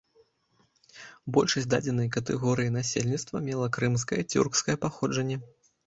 Большасць 1.35 1.69
дадзенай 1.75 2.09
катэгорыі 2.17 2.73
насельніцтва 2.79 3.45
мела 3.53 3.71
крымскае 3.79 4.21
цюркскае 4.31 4.77
паходжанне. 4.85 5.37